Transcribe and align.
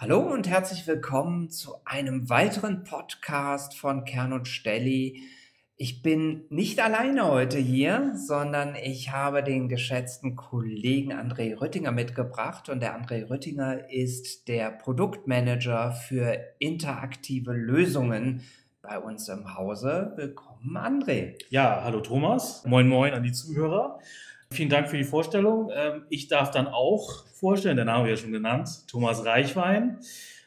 Hallo 0.00 0.20
und 0.20 0.46
herzlich 0.46 0.86
willkommen 0.86 1.50
zu 1.50 1.74
einem 1.84 2.30
weiteren 2.30 2.84
Podcast 2.84 3.76
von 3.76 4.04
Kern 4.04 4.32
und 4.32 4.46
Stelli. 4.46 5.24
Ich 5.74 6.02
bin 6.02 6.44
nicht 6.50 6.78
alleine 6.78 7.26
heute 7.26 7.58
hier, 7.58 8.12
sondern 8.14 8.76
ich 8.76 9.10
habe 9.10 9.42
den 9.42 9.68
geschätzten 9.68 10.36
Kollegen 10.36 11.12
André 11.12 11.60
Rüttinger 11.60 11.90
mitgebracht 11.90 12.68
und 12.68 12.78
der 12.78 12.96
André 12.96 13.28
Rüttinger 13.28 13.90
ist 13.90 14.46
der 14.46 14.70
Produktmanager 14.70 15.90
für 15.90 16.38
interaktive 16.60 17.50
Lösungen 17.50 18.42
bei 18.82 19.00
uns 19.00 19.28
im 19.28 19.56
Hause. 19.56 20.12
Willkommen, 20.14 20.76
André. 20.76 21.34
Ja, 21.50 21.82
hallo 21.82 22.02
Thomas. 22.02 22.64
Moin, 22.64 22.86
moin 22.86 23.14
an 23.14 23.24
die 23.24 23.32
Zuhörer. 23.32 23.98
Vielen 24.52 24.70
Dank 24.70 24.88
für 24.88 24.96
die 24.96 25.04
Vorstellung. 25.04 25.70
Ähm, 25.74 26.04
ich 26.08 26.28
darf 26.28 26.50
dann 26.50 26.66
auch 26.66 27.26
vorstellen, 27.34 27.76
der 27.76 27.84
Name 27.84 28.06
wird 28.06 28.18
ja 28.18 28.22
schon 28.22 28.32
genannt, 28.32 28.68
Thomas 28.88 29.24
Reichwein. 29.24 29.98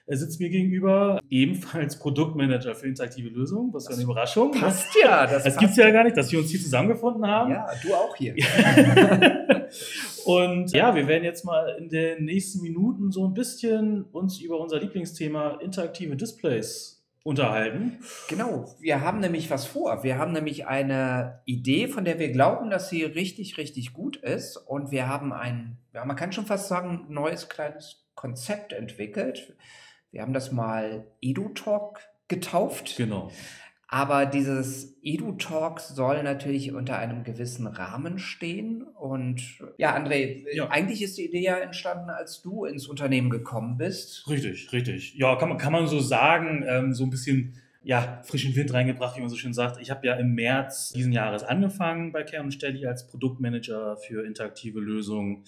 Er 0.07 0.17
sitzt 0.17 0.39
mir 0.39 0.49
gegenüber, 0.49 1.21
ebenfalls 1.29 1.97
Produktmanager 1.99 2.75
für 2.75 2.87
interaktive 2.87 3.29
Lösungen. 3.29 3.73
Was 3.73 3.87
für 3.87 3.93
eine 3.93 4.03
Überraschung. 4.03 4.51
Passt 4.51 4.89
ja. 5.01 5.25
Das, 5.27 5.43
das 5.43 5.57
gibt 5.57 5.71
es 5.71 5.77
ja 5.77 5.89
gar 5.91 6.03
nicht, 6.03 6.17
dass 6.17 6.31
wir 6.31 6.39
uns 6.39 6.49
hier 6.49 6.59
zusammengefunden 6.59 7.25
haben. 7.25 7.51
Ja, 7.51 7.67
du 7.81 7.93
auch 7.93 8.15
hier. 8.15 8.35
Und 10.25 10.71
ja, 10.73 10.93
wir 10.95 11.07
werden 11.07 11.23
jetzt 11.23 11.45
mal 11.45 11.77
in 11.79 11.87
den 11.87 12.25
nächsten 12.25 12.61
Minuten 12.61 13.11
so 13.11 13.25
ein 13.25 13.33
bisschen 13.33 14.03
uns 14.11 14.41
über 14.41 14.59
unser 14.59 14.79
Lieblingsthema 14.79 15.59
interaktive 15.61 16.15
Displays 16.15 17.00
unterhalten. 17.23 17.99
Genau, 18.27 18.75
wir 18.79 19.01
haben 19.01 19.19
nämlich 19.19 19.49
was 19.49 19.65
vor. 19.65 20.03
Wir 20.03 20.17
haben 20.17 20.31
nämlich 20.31 20.67
eine 20.67 21.41
Idee, 21.45 21.87
von 21.87 22.03
der 22.03 22.19
wir 22.19 22.31
glauben, 22.31 22.69
dass 22.69 22.89
sie 22.89 23.03
richtig, 23.03 23.57
richtig 23.57 23.93
gut 23.93 24.17
ist. 24.17 24.57
Und 24.57 24.91
wir 24.91 25.07
haben 25.07 25.31
ein, 25.31 25.77
ja, 25.93 26.03
man 26.05 26.15
kann 26.15 26.31
schon 26.31 26.45
fast 26.45 26.67
sagen, 26.67 27.05
neues 27.09 27.49
kleines 27.49 28.07
Konzept 28.15 28.73
entwickelt. 28.73 29.55
Wir 30.11 30.21
haben 30.21 30.33
das 30.33 30.51
mal 30.51 31.07
EduTalk 31.21 32.01
getauft. 32.27 32.97
Genau. 32.97 33.31
Aber 33.93 34.25
dieses 34.25 34.97
EduTalk 35.03 35.81
soll 35.81 36.23
natürlich 36.23 36.71
unter 36.73 36.97
einem 36.97 37.25
gewissen 37.25 37.67
Rahmen 37.67 38.19
stehen. 38.19 38.83
Und 38.83 39.43
ja, 39.77 39.93
André, 39.93 40.45
ja. 40.53 40.69
eigentlich 40.69 41.01
ist 41.01 41.17
die 41.17 41.25
Idee 41.25 41.43
ja 41.43 41.57
entstanden, 41.57 42.09
als 42.09 42.41
du 42.41 42.63
ins 42.63 42.87
Unternehmen 42.87 43.29
gekommen 43.29 43.77
bist. 43.77 44.29
Richtig, 44.29 44.71
richtig. 44.71 45.15
Ja, 45.15 45.35
kann 45.35 45.49
man, 45.49 45.57
kann 45.57 45.73
man 45.73 45.87
so 45.87 45.99
sagen, 45.99 46.63
ähm, 46.65 46.93
so 46.93 47.03
ein 47.03 47.09
bisschen 47.09 47.55
ja, 47.83 48.21
frischen 48.23 48.55
Wind 48.55 48.73
reingebracht, 48.73 49.17
wie 49.17 49.19
man 49.19 49.29
so 49.29 49.35
schön 49.35 49.53
sagt. 49.53 49.81
Ich 49.81 49.91
habe 49.91 50.07
ja 50.07 50.13
im 50.15 50.35
März 50.35 50.93
diesen 50.93 51.11
Jahres 51.11 51.43
angefangen 51.43 52.13
bei 52.13 52.23
Kern 52.23 52.45
und 52.45 52.53
Stelli 52.53 52.87
als 52.87 53.07
Produktmanager 53.07 53.97
für 53.97 54.25
interaktive 54.25 54.79
Lösungen 54.79 55.43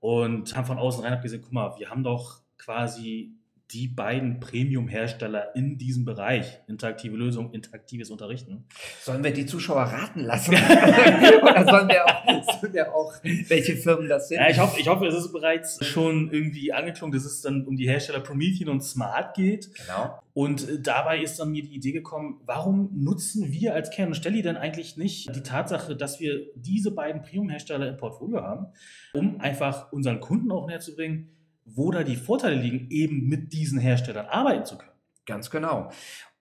und 0.00 0.56
haben 0.56 0.66
von 0.66 0.78
außen 0.78 1.04
rein 1.04 1.22
gesehen, 1.22 1.42
guck 1.42 1.52
mal, 1.52 1.78
wir 1.78 1.90
haben 1.90 2.02
doch 2.02 2.40
quasi 2.56 3.38
die 3.72 3.86
beiden 3.86 4.40
Premium-Hersteller 4.40 5.54
in 5.54 5.76
diesem 5.76 6.06
Bereich, 6.06 6.58
interaktive 6.68 7.16
Lösungen, 7.16 7.52
interaktives 7.52 8.10
Unterrichten. 8.10 8.64
Sollen 9.02 9.22
wir 9.22 9.32
die 9.32 9.44
Zuschauer 9.44 9.82
raten 9.82 10.20
lassen? 10.20 10.52
Oder 11.42 11.66
sollen 11.66 11.88
wir, 11.88 12.06
auch, 12.06 12.60
sollen 12.60 12.72
wir 12.72 12.94
auch, 12.94 13.12
welche 13.22 13.76
Firmen 13.76 14.08
das 14.08 14.28
sind? 14.28 14.38
Ja, 14.38 14.48
ich, 14.48 14.58
hoffe, 14.58 14.80
ich 14.80 14.88
hoffe, 14.88 15.06
es 15.06 15.14
ist 15.14 15.32
bereits 15.32 15.84
schon 15.84 16.30
irgendwie 16.32 16.72
angeklungen, 16.72 17.12
dass 17.12 17.26
es 17.26 17.42
dann 17.42 17.66
um 17.66 17.76
die 17.76 17.86
Hersteller 17.86 18.20
Promethean 18.20 18.70
und 18.70 18.82
Smart 18.82 19.34
geht. 19.34 19.68
Genau. 19.74 20.18
Und 20.32 20.66
äh, 20.66 20.80
dabei 20.80 21.20
ist 21.20 21.38
dann 21.38 21.50
mir 21.50 21.62
die 21.62 21.74
Idee 21.74 21.92
gekommen, 21.92 22.40
warum 22.46 22.90
nutzen 22.94 23.52
wir 23.52 23.74
als 23.74 23.90
Kern 23.90 24.08
und 24.08 24.14
Stelli 24.14 24.40
denn 24.40 24.56
eigentlich 24.56 24.96
nicht 24.96 25.34
die 25.34 25.42
Tatsache, 25.42 25.94
dass 25.94 26.20
wir 26.20 26.46
diese 26.54 26.90
beiden 26.92 27.20
Premium-Hersteller 27.20 27.88
im 27.88 27.96
Portfolio 27.98 28.42
haben, 28.42 28.68
um 29.12 29.40
einfach 29.40 29.92
unseren 29.92 30.20
Kunden 30.20 30.50
auch 30.52 30.66
näher 30.66 30.80
zu 30.80 30.94
bringen, 30.94 31.30
wo 31.74 31.90
da 31.90 32.04
die 32.04 32.16
Vorteile 32.16 32.56
liegen, 32.56 32.90
eben 32.90 33.28
mit 33.28 33.52
diesen 33.52 33.78
Herstellern 33.78 34.26
arbeiten 34.26 34.64
zu 34.64 34.78
können. 34.78 34.92
Ganz 35.26 35.50
genau. 35.50 35.90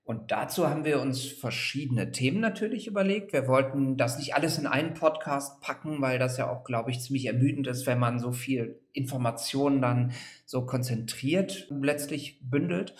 Und 0.08 0.32
dazu 0.32 0.70
haben 0.70 0.86
wir 0.86 1.02
uns 1.02 1.26
verschiedene 1.26 2.14
Themen 2.14 2.40
natürlich 2.40 2.88
überlegt. 2.88 3.34
Wir 3.34 3.46
wollten 3.50 3.98
das 3.98 4.18
nicht 4.18 4.36
alles 4.36 4.58
in 4.58 4.66
einen 4.66 4.94
Podcast 4.94 5.60
packen, 5.60 6.02
weil 6.02 6.18
das 6.18 6.38
ja 6.38 6.50
auch, 6.50 6.64
glaube 6.64 6.92
ich, 6.92 7.02
ziemlich 7.02 7.26
ermüdend 7.26 7.68
ist, 7.68 7.86
wenn 7.86 8.00
man 8.00 8.18
so 8.18 8.32
viel 8.32 8.80
Informationen 8.94 9.82
dann 9.82 10.14
so 10.46 10.66
konzentriert 10.66 11.68
letztlich 11.70 12.40
bündelt. 12.42 12.96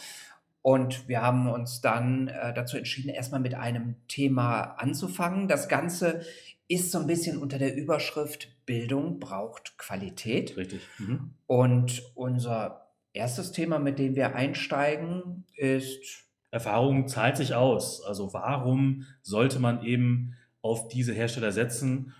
Und 0.62 1.08
wir 1.08 1.22
haben 1.22 1.50
uns 1.50 1.80
dann 1.80 2.28
äh, 2.28 2.54
dazu 2.54 2.76
entschieden, 2.76 3.08
erstmal 3.08 3.40
mit 3.40 3.56
einem 3.56 3.96
Thema 4.10 4.76
anzufangen. 4.78 5.48
Das 5.48 5.70
Ganze 5.70 6.24
ist 6.68 6.92
so 6.92 7.00
ein 7.00 7.08
bisschen 7.08 7.38
unter 7.38 7.58
der 7.58 7.74
Überschrift 7.74 8.50
Bildung 8.68 9.20
braucht 9.20 9.80
Qualität. 9.80 10.56
Richtig. 10.56 10.82
Mhm. 11.00 11.34
Und 11.48 12.04
unser 12.14 12.92
erstes 13.14 13.52
Thema, 13.52 13.80
mit 13.80 13.98
dem 13.98 14.16
wir 14.16 14.36
einsteigen, 14.36 15.46
ist 15.56 16.26
Erfahrung 16.52 17.08
zahlt 17.08 17.38
sich 17.38 17.56
aus. 17.56 18.04
Also 18.04 18.34
warum 18.34 19.08
sollte 19.24 19.60
man 19.60 19.84
eben 19.84 20.36
auf 20.62 20.88
diese 20.90 21.14
Hersteller 21.14 21.52
setzen 21.52 22.14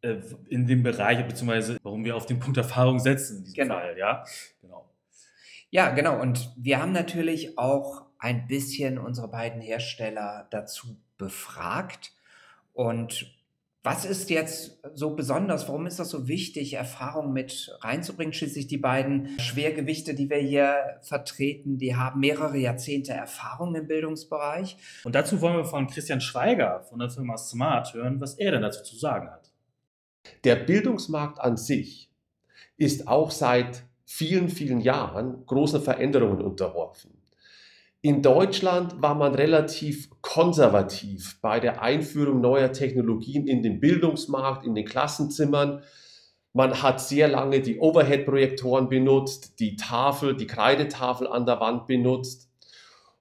äh, 0.00 0.16
in 0.48 0.66
dem 0.66 0.82
Bereich, 0.82 1.24
beziehungsweise 1.26 1.78
warum 1.82 2.04
wir 2.04 2.16
auf 2.16 2.26
den 2.26 2.40
Punkt 2.40 2.56
Erfahrung 2.56 2.98
setzen 2.98 3.38
in 3.38 3.44
diesem 3.44 3.62
genau. 3.62 3.74
Fall, 3.74 3.96
ja? 3.98 4.24
Genau. 4.60 4.90
Ja, 5.70 5.90
genau. 5.90 6.20
Und 6.20 6.52
wir 6.56 6.82
haben 6.82 6.92
natürlich 6.92 7.58
auch 7.58 8.06
ein 8.18 8.46
bisschen 8.46 8.98
unsere 8.98 9.28
beiden 9.28 9.60
Hersteller 9.60 10.48
dazu 10.50 10.96
befragt 11.18 12.12
und 12.72 13.34
was 13.84 14.04
ist 14.04 14.30
jetzt 14.30 14.78
so 14.94 15.16
besonders? 15.16 15.66
Warum 15.66 15.86
ist 15.86 15.98
das 15.98 16.10
so 16.10 16.28
wichtig, 16.28 16.74
Erfahrung 16.74 17.32
mit 17.32 17.76
reinzubringen? 17.80 18.32
Schließlich 18.32 18.68
die 18.68 18.78
beiden 18.78 19.38
Schwergewichte, 19.40 20.14
die 20.14 20.30
wir 20.30 20.36
hier 20.36 20.76
vertreten, 21.00 21.78
die 21.78 21.96
haben 21.96 22.20
mehrere 22.20 22.56
Jahrzehnte 22.58 23.12
Erfahrung 23.12 23.74
im 23.74 23.88
Bildungsbereich. 23.88 24.76
Und 25.02 25.16
dazu 25.16 25.40
wollen 25.40 25.56
wir 25.56 25.64
von 25.64 25.88
Christian 25.88 26.20
Schweiger 26.20 26.82
von 26.88 27.00
der 27.00 27.10
Firma 27.10 27.36
Smart 27.36 27.92
hören, 27.92 28.20
was 28.20 28.34
er 28.34 28.52
denn 28.52 28.62
dazu 28.62 28.84
zu 28.84 28.96
sagen 28.96 29.28
hat. 29.28 29.50
Der 30.44 30.56
Bildungsmarkt 30.56 31.40
an 31.40 31.56
sich 31.56 32.08
ist 32.76 33.08
auch 33.08 33.32
seit 33.32 33.82
vielen, 34.04 34.48
vielen 34.48 34.80
Jahren 34.80 35.44
großen 35.46 35.82
Veränderungen 35.82 36.42
unterworfen. 36.42 37.21
In 38.04 38.20
Deutschland 38.20 39.00
war 39.00 39.14
man 39.14 39.32
relativ 39.36 40.10
konservativ 40.22 41.40
bei 41.40 41.60
der 41.60 41.82
Einführung 41.82 42.40
neuer 42.40 42.72
Technologien 42.72 43.46
in 43.46 43.62
den 43.62 43.78
Bildungsmarkt, 43.78 44.66
in 44.66 44.74
den 44.74 44.84
Klassenzimmern. 44.84 45.84
Man 46.52 46.82
hat 46.82 47.00
sehr 47.00 47.28
lange 47.28 47.60
die 47.60 47.78
Overhead-Projektoren 47.78 48.88
benutzt, 48.88 49.60
die 49.60 49.76
Tafel, 49.76 50.36
die 50.36 50.48
Kreidetafel 50.48 51.28
an 51.28 51.46
der 51.46 51.60
Wand 51.60 51.86
benutzt. 51.86 52.50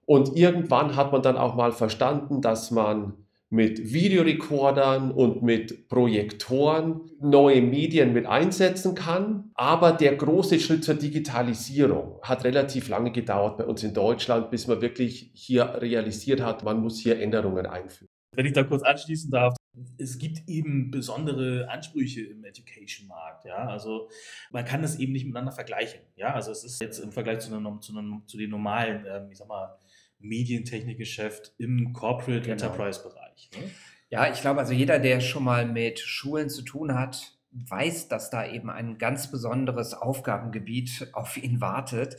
Und 0.07 0.35
irgendwann 0.35 0.95
hat 0.95 1.11
man 1.11 1.21
dann 1.21 1.37
auch 1.37 1.53
mal 1.53 1.73
verstanden, 1.73 2.41
dass 2.41 2.71
man 2.71 3.13
mit 3.51 3.91
Videorekordern 3.93 5.11
und 5.11 5.43
mit 5.43 5.89
Projektoren 5.89 7.01
neue 7.19 7.61
Medien 7.61 8.13
mit 8.13 8.25
einsetzen 8.25 8.95
kann. 8.95 9.51
Aber 9.55 9.91
der 9.91 10.15
große 10.15 10.57
Schritt 10.59 10.85
zur 10.85 10.95
Digitalisierung 10.95 12.19
hat 12.23 12.45
relativ 12.45 12.87
lange 12.87 13.11
gedauert 13.11 13.57
bei 13.57 13.65
uns 13.65 13.83
in 13.83 13.93
Deutschland, 13.93 14.51
bis 14.51 14.67
man 14.67 14.81
wirklich 14.81 15.31
hier 15.33 15.65
realisiert 15.81 16.41
hat, 16.41 16.63
man 16.63 16.79
muss 16.79 16.99
hier 16.99 17.19
Änderungen 17.19 17.65
einführen. 17.65 18.09
Wenn 18.33 18.45
ich 18.45 18.53
da 18.53 18.63
kurz 18.63 18.83
anschließen 18.83 19.29
darf, 19.29 19.53
es 19.97 20.17
gibt 20.17 20.47
eben 20.47 20.89
besondere 20.89 21.69
Ansprüche 21.69 22.21
im 22.21 22.45
Education-Markt. 22.45 23.43
Ja? 23.45 23.67
Also 23.67 24.09
man 24.51 24.63
kann 24.63 24.81
das 24.81 24.97
eben 24.97 25.11
nicht 25.11 25.25
miteinander 25.25 25.51
vergleichen. 25.51 25.99
Ja? 26.15 26.33
Also 26.33 26.51
es 26.51 26.63
ist 26.63 26.81
jetzt 26.81 26.99
im 26.99 27.11
Vergleich 27.11 27.39
zu, 27.39 27.53
einem, 27.53 27.81
zu, 27.81 27.97
einem, 27.97 28.23
zu 28.27 28.37
den 28.37 28.49
normalen, 28.49 29.05
ähm, 29.05 29.29
ich 29.29 29.37
sag 29.37 29.49
mal, 29.49 29.77
Medientechnikgeschäft 30.21 31.53
im 31.57 31.93
Corporate 31.93 32.41
genau. 32.41 32.53
Enterprise-Bereich. 32.53 33.49
Ne? 33.53 33.71
Ja, 34.09 34.31
ich 34.31 34.41
glaube, 34.41 34.59
also 34.59 34.73
jeder, 34.73 34.99
der 34.99 35.21
schon 35.21 35.43
mal 35.43 35.65
mit 35.65 35.99
Schulen 35.99 36.49
zu 36.49 36.63
tun 36.63 36.93
hat, 36.93 37.37
weiß, 37.51 38.07
dass 38.07 38.29
da 38.29 38.45
eben 38.45 38.69
ein 38.69 38.97
ganz 38.97 39.31
besonderes 39.31 39.93
Aufgabengebiet 39.93 41.09
auf 41.13 41.37
ihn 41.37 41.61
wartet. 41.61 42.17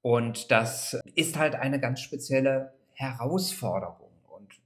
Und 0.00 0.50
das 0.50 1.00
ist 1.14 1.38
halt 1.38 1.54
eine 1.54 1.80
ganz 1.80 2.00
spezielle 2.00 2.74
Herausforderung. 2.92 4.12
Und 4.28 4.60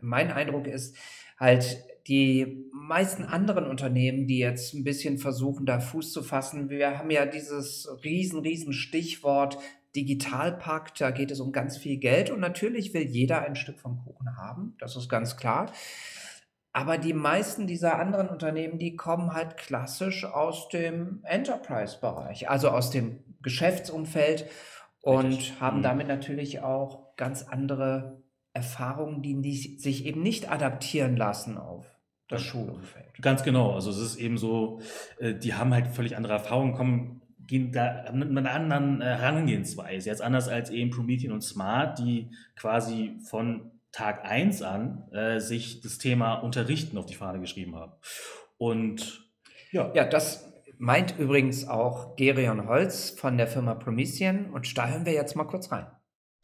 mein 0.00 0.30
Eindruck 0.30 0.66
ist 0.66 0.96
halt, 1.38 1.84
die 2.06 2.66
meisten 2.72 3.24
anderen 3.24 3.66
Unternehmen, 3.66 4.26
die 4.26 4.38
jetzt 4.38 4.74
ein 4.74 4.84
bisschen 4.84 5.18
versuchen, 5.18 5.66
da 5.66 5.80
Fuß 5.80 6.12
zu 6.12 6.22
fassen, 6.22 6.70
wir 6.70 6.98
haben 6.98 7.10
ja 7.10 7.26
dieses 7.26 7.88
riesen, 8.04 8.40
riesen 8.40 8.72
Stichwort 8.72 9.58
Digitalpakt, 9.96 11.00
da 11.00 11.10
geht 11.10 11.30
es 11.30 11.40
um 11.40 11.52
ganz 11.52 11.76
viel 11.76 11.96
Geld 11.98 12.30
und 12.30 12.40
natürlich 12.40 12.94
will 12.94 13.02
jeder 13.02 13.42
ein 13.42 13.56
Stück 13.56 13.80
vom 13.80 13.98
Kuchen 13.98 14.36
haben, 14.36 14.76
das 14.78 14.96
ist 14.96 15.08
ganz 15.08 15.36
klar. 15.36 15.72
Aber 16.72 16.98
die 16.98 17.12
meisten 17.12 17.66
dieser 17.66 17.98
anderen 17.98 18.28
Unternehmen, 18.28 18.78
die 18.78 18.94
kommen 18.94 19.32
halt 19.32 19.56
klassisch 19.56 20.24
aus 20.24 20.68
dem 20.68 21.20
Enterprise-Bereich, 21.24 22.48
also 22.48 22.68
aus 22.68 22.90
dem 22.90 23.24
Geschäftsumfeld 23.42 24.46
und 25.02 25.26
Richtig. 25.26 25.60
haben 25.60 25.78
mhm. 25.78 25.82
damit 25.82 26.08
natürlich 26.08 26.60
auch 26.60 27.16
ganz 27.16 27.42
andere 27.42 28.19
Erfahrungen, 28.52 29.22
die 29.22 29.54
sich 29.78 30.04
eben 30.06 30.22
nicht 30.22 30.50
adaptieren 30.50 31.16
lassen 31.16 31.56
auf 31.58 31.86
das 32.28 32.42
Schulumfeld. 32.42 33.06
Ganz 33.20 33.42
genau. 33.42 33.72
Also 33.72 33.90
es 33.90 33.98
ist 33.98 34.16
eben 34.16 34.38
so, 34.38 34.80
äh, 35.18 35.34
die 35.34 35.54
haben 35.54 35.74
halt 35.74 35.88
völlig 35.88 36.16
andere 36.16 36.34
Erfahrungen, 36.34 36.74
kommen 36.74 37.22
gehen 37.46 37.72
da 37.72 38.12
mit 38.12 38.38
einer 38.38 38.52
anderen 38.52 39.02
äh, 39.02 39.06
Herangehensweise. 39.06 40.08
Jetzt 40.08 40.22
anders 40.22 40.48
als 40.48 40.70
eben 40.70 40.90
Promethean 40.90 41.32
und 41.32 41.42
Smart, 41.42 41.98
die 41.98 42.30
quasi 42.54 43.16
von 43.28 43.72
Tag 43.90 44.24
1 44.24 44.62
an 44.62 45.10
äh, 45.10 45.40
sich 45.40 45.80
das 45.80 45.98
Thema 45.98 46.34
Unterrichten 46.34 46.96
auf 46.96 47.06
die 47.06 47.16
Fahne 47.16 47.40
geschrieben 47.40 47.74
haben. 47.74 47.92
Und 48.56 49.28
ja. 49.72 49.92
Ja, 49.94 50.04
das 50.04 50.52
meint 50.78 51.18
übrigens 51.18 51.66
auch 51.66 52.14
Gerion 52.14 52.68
Holz 52.68 53.10
von 53.10 53.36
der 53.36 53.48
Firma 53.48 53.74
Promethean 53.74 54.50
und 54.50 54.78
da 54.78 54.88
hören 54.88 55.04
wir 55.04 55.12
jetzt 55.12 55.34
mal 55.34 55.44
kurz 55.44 55.72
rein. 55.72 55.86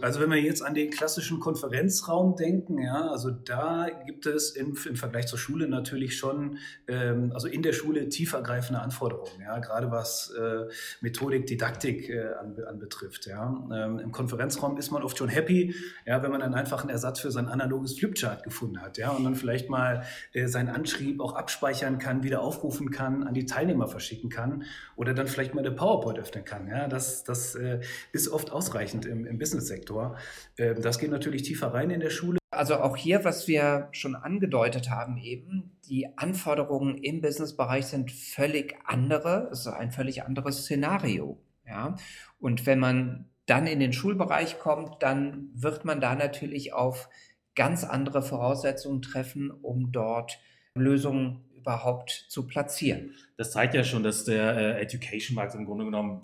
Also 0.02 0.20
wenn 0.20 0.28
wir 0.28 0.36
jetzt 0.36 0.60
an 0.60 0.74
den 0.74 0.90
klassischen 0.90 1.40
Konferenzraum 1.40 2.36
denken, 2.36 2.78
ja, 2.82 3.08
also 3.08 3.30
da 3.30 3.88
gibt 4.04 4.26
es 4.26 4.50
im, 4.50 4.76
im 4.86 4.94
Vergleich 4.94 5.26
zur 5.26 5.38
Schule 5.38 5.68
natürlich 5.68 6.18
schon, 6.18 6.58
ähm, 6.86 7.30
also 7.32 7.48
in 7.48 7.62
der 7.62 7.72
Schule 7.72 8.10
tiefergreifende 8.10 8.78
Anforderungen, 8.78 9.40
ja, 9.40 9.58
gerade 9.58 9.90
was 9.90 10.34
äh, 10.38 10.66
Methodik, 11.00 11.46
Didaktik 11.46 12.10
äh, 12.10 12.26
anbetrifft. 12.68 13.24
Ja. 13.24 13.66
Ähm, 13.72 13.98
Im 13.98 14.12
Konferenzraum 14.12 14.76
ist 14.76 14.90
man 14.90 15.02
oft 15.02 15.16
schon 15.16 15.30
happy, 15.30 15.74
ja, 16.04 16.22
wenn 16.22 16.30
man 16.30 16.42
einen 16.42 16.52
Ersatz 16.90 17.20
für 17.20 17.30
sein 17.30 17.48
analoges 17.48 17.98
Flipchart 17.98 18.42
gefunden 18.44 18.82
hat, 18.82 18.98
ja, 18.98 19.12
und 19.12 19.24
dann 19.24 19.34
vielleicht 19.34 19.70
mal 19.70 20.04
äh, 20.34 20.46
seinen 20.46 20.68
Anschrieb 20.68 21.22
auch 21.22 21.32
abspeichern 21.32 21.98
kann, 21.98 22.22
wieder 22.22 22.42
aufrufen 22.42 22.90
kann, 22.90 23.22
an 23.22 23.32
die 23.32 23.46
Teilnehmer 23.46 23.88
verschicken 23.88 24.28
kann 24.28 24.64
oder 24.94 25.14
dann 25.14 25.26
vielleicht 25.26 25.54
mal 25.54 25.64
eine 25.64 25.74
PowerPoint 25.74 26.18
öffnen 26.18 26.44
kann. 26.44 26.68
Ja. 26.68 26.86
Das, 26.86 27.24
das 27.24 27.54
äh, 27.54 27.80
ist 28.12 28.28
oft 28.28 28.52
ausreichend 28.52 29.06
im, 29.06 29.24
im 29.24 29.38
Business-Sektor. 29.38 29.85
Sektor. 29.86 30.16
Ähm, 30.58 30.82
das 30.82 30.98
geht 30.98 31.10
natürlich 31.10 31.42
tiefer 31.42 31.72
rein 31.72 31.90
in 31.90 32.00
der 32.00 32.10
Schule. 32.10 32.38
Also 32.50 32.76
auch 32.76 32.96
hier, 32.96 33.24
was 33.24 33.48
wir 33.48 33.88
schon 33.92 34.14
angedeutet 34.14 34.90
haben 34.90 35.18
eben, 35.18 35.78
die 35.88 36.16
Anforderungen 36.16 36.96
im 36.98 37.20
Businessbereich 37.20 37.86
sind 37.86 38.10
völlig 38.10 38.76
andere. 38.84 39.48
Es 39.52 39.60
ist 39.60 39.66
ein 39.68 39.92
völlig 39.92 40.22
anderes 40.22 40.62
Szenario. 40.62 41.38
Ja? 41.66 41.96
Und 42.38 42.66
wenn 42.66 42.78
man 42.78 43.26
dann 43.46 43.66
in 43.66 43.78
den 43.78 43.92
Schulbereich 43.92 44.58
kommt, 44.58 45.02
dann 45.02 45.50
wird 45.54 45.84
man 45.84 46.00
da 46.00 46.14
natürlich 46.14 46.72
auf 46.72 47.08
ganz 47.54 47.84
andere 47.84 48.22
Voraussetzungen 48.22 49.02
treffen, 49.02 49.50
um 49.50 49.92
dort 49.92 50.38
Lösungen 50.74 51.44
überhaupt 51.54 52.10
zu 52.28 52.46
platzieren. 52.46 53.14
Das 53.36 53.52
zeigt 53.52 53.74
ja 53.74 53.84
schon, 53.84 54.02
dass 54.02 54.24
der 54.24 54.56
äh, 54.56 54.82
Education-Markt 54.82 55.54
im 55.54 55.64
Grunde 55.64 55.84
genommen 55.84 56.22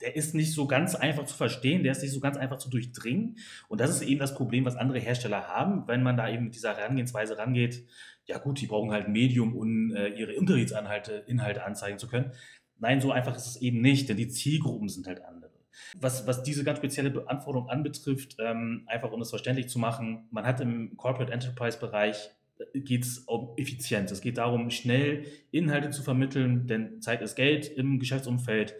der 0.00 0.16
ist 0.16 0.34
nicht 0.34 0.52
so 0.52 0.66
ganz 0.66 0.94
einfach 0.94 1.24
zu 1.24 1.34
verstehen, 1.34 1.82
der 1.82 1.92
ist 1.92 2.02
nicht 2.02 2.12
so 2.12 2.20
ganz 2.20 2.36
einfach 2.36 2.58
zu 2.58 2.70
durchdringen. 2.70 3.38
Und 3.68 3.80
das 3.80 3.90
ist 3.90 4.02
eben 4.02 4.20
das 4.20 4.34
Problem, 4.34 4.64
was 4.64 4.76
andere 4.76 4.98
Hersteller 4.98 5.48
haben, 5.48 5.86
wenn 5.86 6.02
man 6.02 6.16
da 6.16 6.28
eben 6.28 6.44
mit 6.44 6.54
dieser 6.54 6.76
Herangehensweise 6.76 7.38
rangeht. 7.38 7.86
Ja 8.26 8.38
gut, 8.38 8.60
die 8.60 8.66
brauchen 8.66 8.90
halt 8.90 9.06
ein 9.06 9.12
Medium, 9.12 9.54
um 9.54 9.94
äh, 9.94 10.08
ihre 10.08 10.36
Unterrichtsinhalte 10.36 11.24
Inhalte 11.26 11.64
anzeigen 11.64 11.98
zu 11.98 12.08
können. 12.08 12.32
Nein, 12.78 13.00
so 13.00 13.12
einfach 13.12 13.36
ist 13.36 13.46
es 13.46 13.62
eben 13.62 13.80
nicht, 13.80 14.08
denn 14.08 14.16
die 14.16 14.28
Zielgruppen 14.28 14.88
sind 14.88 15.06
halt 15.06 15.24
andere. 15.24 15.54
Was, 15.98 16.26
was 16.26 16.42
diese 16.42 16.64
ganz 16.64 16.78
spezielle 16.78 17.28
Anforderung 17.28 17.68
anbetrifft, 17.68 18.36
ähm, 18.38 18.84
einfach 18.86 19.12
um 19.12 19.20
es 19.20 19.30
verständlich 19.30 19.68
zu 19.68 19.78
machen, 19.78 20.28
man 20.30 20.46
hat 20.46 20.60
im 20.60 20.96
Corporate 20.96 21.32
Enterprise 21.32 21.78
Bereich 21.78 22.30
äh, 22.58 22.80
geht 22.80 23.04
es 23.04 23.18
um 23.18 23.54
Effizienz. 23.56 24.10
Es 24.10 24.20
geht 24.20 24.38
darum, 24.38 24.70
schnell 24.70 25.24
Inhalte 25.50 25.90
zu 25.90 26.02
vermitteln, 26.02 26.66
denn 26.66 27.00
Zeit 27.00 27.22
ist 27.22 27.34
Geld 27.34 27.68
im 27.68 27.98
Geschäftsumfeld. 27.98 28.74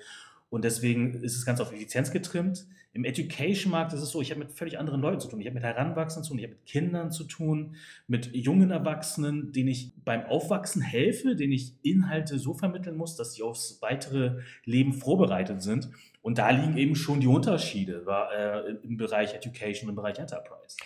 Und 0.54 0.62
deswegen 0.62 1.14
ist 1.14 1.34
es 1.34 1.44
ganz 1.44 1.60
auf 1.60 1.72
Effizienz 1.72 2.12
getrimmt. 2.12 2.64
Im 2.92 3.04
Education-Markt 3.04 3.92
ist 3.92 4.02
es 4.02 4.10
so, 4.10 4.22
ich 4.22 4.30
habe 4.30 4.38
mit 4.38 4.52
völlig 4.52 4.78
anderen 4.78 5.00
Leuten 5.00 5.18
zu 5.18 5.26
tun. 5.26 5.40
Ich 5.40 5.48
habe 5.48 5.54
mit 5.54 5.64
Heranwachsenden 5.64 6.22
zu 6.22 6.30
tun, 6.30 6.38
ich 6.38 6.44
habe 6.44 6.54
mit 6.54 6.64
Kindern 6.64 7.10
zu 7.10 7.24
tun, 7.24 7.74
mit 8.06 8.32
jungen 8.36 8.70
Erwachsenen, 8.70 9.50
denen 9.50 9.70
ich 9.70 9.90
beim 10.04 10.24
Aufwachsen 10.26 10.80
helfe, 10.80 11.34
denen 11.34 11.52
ich 11.52 11.72
Inhalte 11.82 12.38
so 12.38 12.54
vermitteln 12.54 12.96
muss, 12.96 13.16
dass 13.16 13.34
sie 13.34 13.42
aufs 13.42 13.82
weitere 13.82 14.42
Leben 14.64 14.92
vorbereitet 14.92 15.60
sind. 15.60 15.88
Und 16.22 16.38
da 16.38 16.50
liegen 16.50 16.76
eben 16.76 16.94
schon 16.94 17.18
die 17.18 17.26
Unterschiede 17.26 18.06
äh, 18.06 18.86
im 18.86 18.96
Bereich 18.96 19.34
Education 19.34 19.88
und 19.88 19.94
im 19.94 19.96
Bereich 19.96 20.20
Enterprise. 20.20 20.76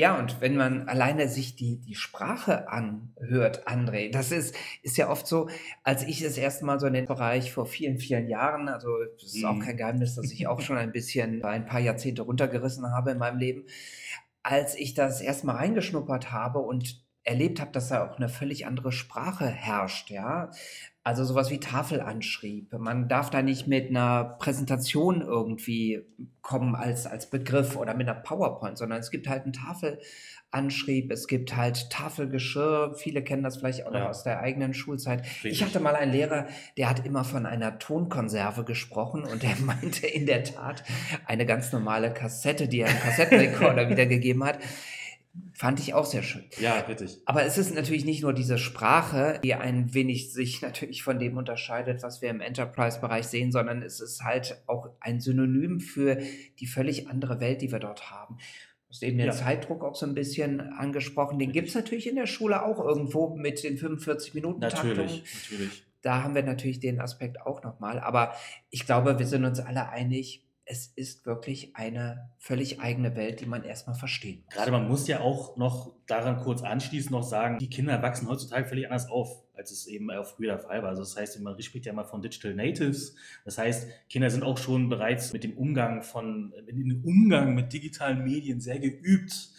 Ja, 0.00 0.18
und 0.18 0.40
wenn 0.40 0.56
man 0.56 0.88
alleine 0.88 1.28
sich 1.28 1.56
die, 1.56 1.78
die 1.78 1.94
Sprache 1.94 2.70
anhört, 2.70 3.68
André, 3.68 4.10
das 4.10 4.32
ist, 4.32 4.56
ist 4.80 4.96
ja 4.96 5.10
oft 5.10 5.26
so, 5.26 5.50
als 5.82 6.04
ich 6.04 6.22
das 6.22 6.38
erste 6.38 6.64
Mal 6.64 6.80
so 6.80 6.86
in 6.86 6.94
den 6.94 7.04
Bereich 7.04 7.52
vor 7.52 7.66
vielen, 7.66 7.98
vielen 7.98 8.26
Jahren, 8.26 8.70
also 8.70 8.88
es 9.18 9.34
ist 9.34 9.44
auch 9.44 9.56
mhm. 9.56 9.60
kein 9.60 9.76
Geheimnis, 9.76 10.14
dass 10.14 10.32
ich 10.32 10.46
auch 10.46 10.62
schon 10.62 10.78
ein 10.78 10.90
bisschen 10.90 11.44
ein 11.44 11.66
paar 11.66 11.80
Jahrzehnte 11.80 12.22
runtergerissen 12.22 12.90
habe 12.94 13.10
in 13.10 13.18
meinem 13.18 13.38
Leben, 13.38 13.66
als 14.42 14.74
ich 14.74 14.94
das 14.94 15.20
erstmal 15.20 15.56
reingeschnuppert 15.56 16.32
habe 16.32 16.60
und 16.60 17.04
erlebt 17.22 17.60
habe, 17.60 17.72
dass 17.72 17.88
da 17.90 18.08
auch 18.08 18.16
eine 18.16 18.30
völlig 18.30 18.64
andere 18.64 18.92
Sprache 18.92 19.48
herrscht, 19.48 20.08
ja. 20.08 20.50
Also 21.02 21.24
sowas 21.24 21.50
wie 21.50 21.58
Tafelanschrieb. 21.58 22.74
Man 22.74 23.08
darf 23.08 23.30
da 23.30 23.40
nicht 23.40 23.66
mit 23.66 23.88
einer 23.88 24.36
Präsentation 24.38 25.22
irgendwie 25.22 26.02
kommen 26.42 26.74
als, 26.74 27.06
als 27.06 27.30
Begriff 27.30 27.76
oder 27.76 27.94
mit 27.94 28.06
einer 28.06 28.20
PowerPoint, 28.20 28.76
sondern 28.76 29.00
es 29.00 29.10
gibt 29.10 29.26
halt 29.26 29.44
einen 29.44 29.54
Tafelanschrieb, 29.54 31.10
es 31.10 31.26
gibt 31.26 31.56
halt 31.56 31.88
Tafelgeschirr. 31.88 32.94
Viele 32.96 33.24
kennen 33.24 33.42
das 33.42 33.56
vielleicht 33.56 33.86
auch 33.86 33.92
noch 33.92 34.10
aus 34.10 34.24
der 34.24 34.40
eigenen 34.40 34.74
Schulzeit. 34.74 35.20
Richtig. 35.20 35.52
Ich 35.52 35.64
hatte 35.64 35.80
mal 35.80 35.96
einen 35.96 36.12
Lehrer, 36.12 36.48
der 36.76 36.90
hat 36.90 37.06
immer 37.06 37.24
von 37.24 37.46
einer 37.46 37.78
Tonkonserve 37.78 38.64
gesprochen 38.64 39.24
und 39.24 39.42
der 39.42 39.56
meinte 39.64 40.06
in 40.06 40.26
der 40.26 40.44
Tat 40.44 40.84
eine 41.26 41.46
ganz 41.46 41.72
normale 41.72 42.12
Kassette, 42.12 42.68
die 42.68 42.80
er 42.80 42.90
im 42.90 42.98
Kassettenrekorder 42.98 43.88
wiedergegeben 43.88 44.44
hat. 44.44 44.58
Fand 45.54 45.78
ich 45.78 45.94
auch 45.94 46.06
sehr 46.06 46.24
schön. 46.24 46.44
Ja, 46.58 46.80
richtig. 46.80 47.18
Aber 47.24 47.44
es 47.44 47.56
ist 47.56 47.72
natürlich 47.72 48.04
nicht 48.04 48.22
nur 48.22 48.32
diese 48.32 48.58
Sprache, 48.58 49.38
die 49.44 49.54
ein 49.54 49.94
wenig 49.94 50.32
sich 50.32 50.60
natürlich 50.62 51.02
von 51.04 51.18
dem 51.18 51.36
unterscheidet, 51.36 52.02
was 52.02 52.20
wir 52.20 52.30
im 52.30 52.40
Enterprise-Bereich 52.40 53.26
sehen, 53.26 53.52
sondern 53.52 53.82
es 53.82 54.00
ist 54.00 54.24
halt 54.24 54.60
auch 54.66 54.90
ein 55.00 55.20
Synonym 55.20 55.78
für 55.80 56.18
die 56.58 56.66
völlig 56.66 57.08
andere 57.08 57.40
Welt, 57.40 57.62
die 57.62 57.70
wir 57.70 57.78
dort 57.78 58.10
haben. 58.10 58.38
Du 58.38 58.94
hast 58.94 59.04
eben 59.04 59.18
den 59.18 59.28
ja. 59.28 59.32
Zeitdruck 59.32 59.84
auch 59.84 59.94
so 59.94 60.04
ein 60.04 60.14
bisschen 60.14 60.60
angesprochen. 60.60 61.38
Den 61.38 61.52
gibt 61.52 61.68
es 61.68 61.76
natürlich 61.76 62.08
in 62.08 62.16
der 62.16 62.26
Schule 62.26 62.64
auch 62.64 62.84
irgendwo 62.84 63.36
mit 63.36 63.62
den 63.62 63.78
45 63.78 64.34
Minuten. 64.34 64.58
Natürlich, 64.58 65.22
natürlich. 65.48 65.84
Da 66.02 66.24
haben 66.24 66.34
wir 66.34 66.42
natürlich 66.42 66.80
den 66.80 67.00
Aspekt 67.00 67.40
auch 67.40 67.62
nochmal. 67.62 68.00
Aber 68.00 68.34
ich 68.70 68.84
glaube, 68.86 69.16
wir 69.18 69.26
sind 69.26 69.44
uns 69.44 69.60
alle 69.60 69.90
einig, 69.90 70.44
es 70.70 70.86
ist 70.94 71.26
wirklich 71.26 71.74
eine 71.74 72.30
völlig 72.38 72.80
eigene 72.80 73.16
Welt, 73.16 73.40
die 73.40 73.46
man 73.46 73.64
erstmal 73.64 73.96
verstehen 73.96 74.44
muss. 74.44 74.54
Gerade 74.54 74.70
man 74.70 74.86
muss 74.86 75.08
ja 75.08 75.18
auch 75.18 75.56
noch 75.56 75.92
daran 76.06 76.36
kurz 76.36 76.62
anschließend 76.62 77.10
noch 77.10 77.24
sagen, 77.24 77.58
die 77.58 77.68
Kinder 77.68 78.00
wachsen 78.02 78.28
heutzutage 78.28 78.66
völlig 78.66 78.86
anders 78.86 79.10
auf, 79.10 79.42
als 79.54 79.72
es 79.72 79.88
eben 79.88 80.12
auch 80.12 80.24
früher 80.24 80.52
der 80.52 80.60
Fall 80.60 80.82
war. 80.82 80.90
Also 80.90 81.02
das 81.02 81.16
heißt, 81.16 81.40
man 81.40 81.60
spricht 81.60 81.86
ja 81.86 81.92
mal 81.92 82.04
von 82.04 82.22
Digital 82.22 82.54
Natives. 82.54 83.16
Das 83.44 83.58
heißt, 83.58 83.88
Kinder 84.08 84.30
sind 84.30 84.44
auch 84.44 84.58
schon 84.58 84.88
bereits 84.88 85.32
mit 85.32 85.42
dem 85.42 85.58
Umgang 85.58 86.02
von, 86.02 86.52
in 86.68 86.88
dem 86.88 87.04
Umgang 87.04 87.56
mit 87.56 87.72
digitalen 87.72 88.22
Medien 88.22 88.60
sehr 88.60 88.78
geübt. 88.78 89.50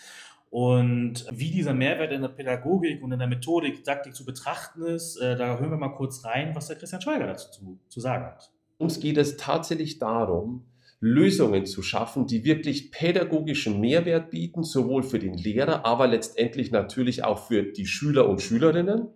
Und 0.50 1.26
wie 1.30 1.52
dieser 1.52 1.74
Mehrwert 1.74 2.14
in 2.14 2.22
der 2.22 2.30
Pädagogik 2.30 3.04
und 3.04 3.12
in 3.12 3.20
der 3.20 3.28
Methodik, 3.28 3.76
Didaktik 3.76 4.16
zu 4.16 4.24
betrachten 4.24 4.84
ist, 4.84 5.18
äh, 5.18 5.36
da 5.36 5.60
hören 5.60 5.72
wir 5.72 5.78
mal 5.78 5.90
kurz 5.90 6.24
rein, 6.24 6.56
was 6.56 6.68
der 6.68 6.78
Christian 6.78 7.02
Schweiger 7.02 7.28
dazu 7.28 7.52
zu, 7.52 7.80
zu 7.90 8.00
sagen 8.00 8.26
hat. 8.26 8.50
Uns 8.78 9.00
geht 9.00 9.18
es 9.18 9.38
tatsächlich 9.38 10.00
darum, 10.00 10.66
Lösungen 11.02 11.66
zu 11.66 11.82
schaffen, 11.82 12.28
die 12.28 12.46
wirklich 12.46 12.92
pädagogischen 12.92 13.82
Mehrwert 13.82 14.30
bieten, 14.30 14.64
sowohl 14.64 15.02
für 15.02 15.18
den 15.18 15.34
Lehrer, 15.34 15.84
aber 15.84 16.08
letztendlich 16.08 16.72
natürlich 16.72 17.24
auch 17.24 17.48
für 17.48 17.64
die 17.64 17.88
Schüler 17.88 18.30
und 18.30 18.42
Schülerinnen, 18.42 19.10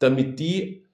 damit 0.00 0.40
die 0.40 0.84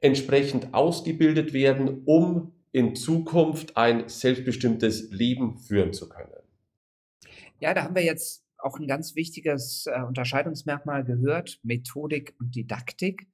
entsprechend 0.00 0.74
ausgebildet 0.74 1.54
werden, 1.54 2.02
um 2.04 2.52
in 2.72 2.94
Zukunft 2.94 3.76
ein 3.78 4.08
selbstbestimmtes 4.08 5.10
Leben 5.10 5.56
führen 5.56 5.94
zu 5.94 6.08
können. 6.08 6.30
Ja, 7.58 7.72
da 7.72 7.84
haben 7.84 7.94
wir 7.94 8.04
jetzt 8.04 8.44
auch 8.58 8.78
ein 8.78 8.86
ganz 8.86 9.16
wichtiges 9.16 9.86
äh, 9.86 10.02
Unterscheidungsmerkmal 10.02 11.04
gehört, 11.04 11.60
Methodik 11.62 12.34
und 12.38 12.54
Didaktik. 12.54 13.26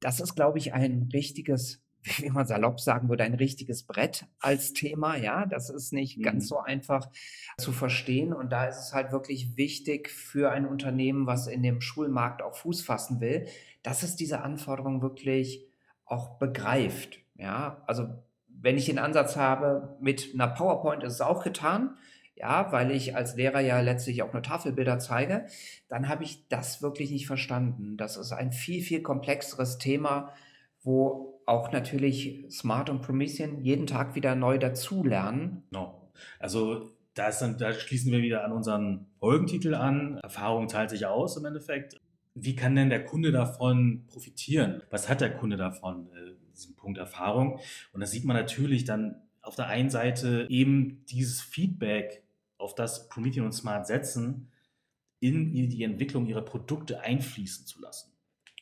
Das 0.00 0.20
ist, 0.20 0.34
glaube 0.34 0.58
ich, 0.58 0.72
ein 0.72 1.10
richtiges 1.12 1.81
wie 2.16 2.30
man 2.30 2.46
salopp 2.46 2.80
sagen 2.80 3.08
würde, 3.08 3.24
ein 3.24 3.34
richtiges 3.34 3.84
Brett 3.84 4.26
als 4.40 4.72
Thema. 4.72 5.16
Ja, 5.16 5.46
das 5.46 5.70
ist 5.70 5.92
nicht 5.92 6.18
mhm. 6.18 6.22
ganz 6.22 6.48
so 6.48 6.58
einfach 6.58 7.08
zu 7.58 7.72
verstehen. 7.72 8.32
Und 8.32 8.50
da 8.50 8.66
ist 8.66 8.78
es 8.78 8.94
halt 8.94 9.12
wirklich 9.12 9.56
wichtig 9.56 10.10
für 10.10 10.50
ein 10.50 10.66
Unternehmen, 10.66 11.26
was 11.26 11.46
in 11.46 11.62
dem 11.62 11.80
Schulmarkt 11.80 12.42
auch 12.42 12.56
Fuß 12.56 12.82
fassen 12.82 13.20
will, 13.20 13.46
dass 13.82 14.02
es 14.02 14.16
diese 14.16 14.42
Anforderungen 14.42 15.02
wirklich 15.02 15.66
auch 16.04 16.38
begreift. 16.38 17.18
Ja, 17.36 17.82
also 17.86 18.08
wenn 18.48 18.76
ich 18.76 18.86
den 18.86 18.98
Ansatz 18.98 19.36
habe, 19.36 19.96
mit 20.00 20.30
einer 20.34 20.48
PowerPoint 20.48 21.02
ist 21.02 21.14
es 21.14 21.20
auch 21.20 21.42
getan, 21.42 21.96
ja, 22.34 22.72
weil 22.72 22.90
ich 22.90 23.14
als 23.14 23.36
Lehrer 23.36 23.60
ja 23.60 23.80
letztlich 23.80 24.22
auch 24.22 24.32
nur 24.32 24.42
Tafelbilder 24.42 24.98
zeige, 24.98 25.46
dann 25.88 26.08
habe 26.08 26.24
ich 26.24 26.48
das 26.48 26.82
wirklich 26.82 27.10
nicht 27.10 27.26
verstanden. 27.26 27.96
Das 27.96 28.16
ist 28.16 28.32
ein 28.32 28.52
viel, 28.52 28.82
viel 28.82 29.02
komplexeres 29.02 29.78
Thema, 29.78 30.32
wo 30.82 31.31
auch 31.46 31.72
natürlich 31.72 32.44
Smart 32.50 32.90
und 32.90 33.02
Promethean 33.02 33.60
jeden 33.60 33.86
Tag 33.86 34.14
wieder 34.14 34.34
neu 34.34 34.58
dazulernen. 34.58 35.64
No. 35.70 36.10
Also 36.38 36.90
da, 37.14 37.28
ist 37.28 37.40
dann, 37.40 37.58
da 37.58 37.72
schließen 37.72 38.12
wir 38.12 38.22
wieder 38.22 38.44
an 38.44 38.52
unseren 38.52 39.06
Folgentitel 39.18 39.74
an. 39.74 40.18
Erfahrung 40.22 40.68
zahlt 40.68 40.90
sich 40.90 41.06
aus 41.06 41.36
im 41.36 41.44
Endeffekt. 41.44 42.00
Wie 42.34 42.56
kann 42.56 42.74
denn 42.74 42.90
der 42.90 43.04
Kunde 43.04 43.32
davon 43.32 44.06
profitieren? 44.08 44.82
Was 44.90 45.08
hat 45.08 45.20
der 45.20 45.34
Kunde 45.34 45.56
davon, 45.56 46.08
äh, 46.12 46.32
diesem 46.54 46.74
Punkt 46.74 46.98
Erfahrung? 46.98 47.60
Und 47.92 48.00
das 48.00 48.10
sieht 48.10 48.24
man 48.24 48.36
natürlich 48.36 48.84
dann 48.84 49.22
auf 49.42 49.56
der 49.56 49.66
einen 49.66 49.90
Seite 49.90 50.46
eben 50.48 51.04
dieses 51.06 51.42
Feedback, 51.42 52.22
auf 52.56 52.74
das 52.74 53.08
Promethean 53.08 53.44
und 53.44 53.52
Smart 53.52 53.86
setzen, 53.86 54.48
in 55.20 55.52
die 55.52 55.82
Entwicklung 55.82 56.26
ihrer 56.26 56.42
Produkte 56.42 57.00
einfließen 57.00 57.66
zu 57.66 57.80
lassen. 57.80 58.12